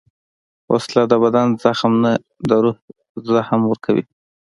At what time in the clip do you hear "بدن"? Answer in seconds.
1.23-1.47